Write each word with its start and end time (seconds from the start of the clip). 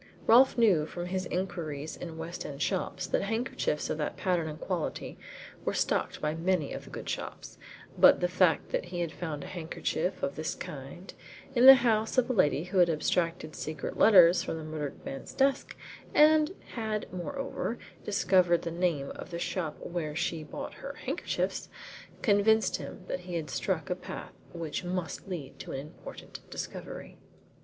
Rolfe 0.25 0.57
knew 0.57 0.87
from 0.87 1.05
his 1.05 1.27
inquiries 1.27 1.95
in 1.95 2.17
West 2.17 2.43
End 2.43 2.59
shops 2.59 3.05
that 3.05 3.21
handkerchiefs 3.21 3.87
of 3.87 3.99
that 3.99 4.17
pattern 4.17 4.47
and 4.49 4.59
quality 4.59 5.19
were 5.63 5.75
stocked 5.75 6.19
by 6.19 6.33
many 6.33 6.73
of 6.73 6.85
the 6.85 6.89
good 6.89 7.07
shops, 7.07 7.59
but 7.99 8.19
the 8.19 8.27
fact 8.27 8.69
that 8.69 8.85
he 8.85 9.01
had 9.01 9.11
found 9.11 9.43
a 9.43 9.47
handkerchief 9.47 10.23
of 10.23 10.35
this 10.35 10.55
kind 10.55 11.13
in 11.53 11.67
the 11.67 11.75
house 11.85 12.17
of 12.17 12.31
a 12.31 12.33
lady 12.33 12.63
who 12.63 12.79
had 12.79 12.89
abstracted 12.89 13.55
secret 13.55 13.95
letters 13.95 14.41
from 14.41 14.57
the 14.57 14.63
murdered 14.63 15.05
man's 15.05 15.35
desk, 15.35 15.77
and 16.15 16.55
had, 16.73 17.05
moreover, 17.13 17.77
discovered 18.03 18.63
the 18.63 18.71
name 18.71 19.11
of 19.11 19.29
the 19.29 19.37
shop 19.37 19.77
where 19.81 20.15
she 20.15 20.41
bought 20.43 20.73
her 20.81 20.93
handkerchiefs, 21.05 21.69
convinced 22.23 22.77
him 22.77 23.03
that 23.07 23.19
he 23.19 23.35
had 23.35 23.51
struck 23.51 23.87
a 23.91 23.95
path 23.95 24.33
which 24.51 24.83
must 24.83 25.27
lead 25.29 25.59
to 25.59 25.71
an 25.73 25.79
important 25.79 26.39
discovery. 26.49 27.19